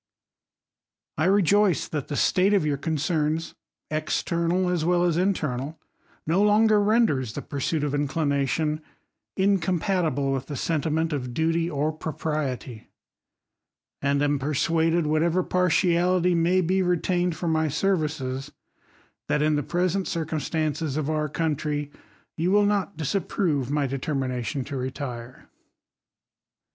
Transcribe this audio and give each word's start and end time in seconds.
I 1.19 1.25
rejoice, 1.25 1.87
that 1.87 2.07
the 2.07 2.15
state 2.15 2.55
of 2.55 2.65
your 2.65 2.75
corrcerns, 2.75 3.53
external 3.91 4.67
as 4.67 4.83
well 4.83 5.03
as 5.03 5.15
internal, 5.15 5.79
no 6.25 6.41
longer 6.41 6.79
renders 6.81 7.33
the 7.33 7.43
pursuit 7.43 7.83
of 7.83 7.91
incU 7.93 8.07
1| 8.25 8.33
aation 8.33 8.81
incompatible 9.37 10.31
with 10.31 10.47
the 10.47 10.55
sentiment 10.55 11.13
of 11.13 11.35
duty, 11.35 11.69
or 11.69 11.91
pro 11.91 12.13
^ 12.13 12.17
priety; 12.19 12.85
and 14.01 14.23
am 14.23 14.39
persuaded, 14.39 15.05
whatever 15.05 15.43
partiality 15.43 16.33
may 16.33 16.61
be 16.61 16.79
retaiiied 16.79 17.35
for 17.35 17.47
my 17.47 17.67
services, 17.67 18.51
that 19.27 19.43
in 19.43 19.55
the 19.55 19.61
present 19.61 20.07
circum. 20.07 20.39
stances 20.39 20.97
of 20.97 21.11
our 21.11 21.29
country, 21.29 21.91
you 22.35 22.49
will 22.49 22.65
not 22.65 22.97
disapprove 22.97 23.69
my* 23.69 23.85
determination 23.85 24.63
to 24.63 24.75
retire. 24.75 25.47